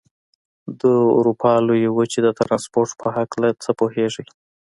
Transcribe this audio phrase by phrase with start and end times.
[0.81, 0.83] د
[1.17, 4.25] اروپا لویې وچې د ترانسپورت په هلکه څه پوهېږئ؟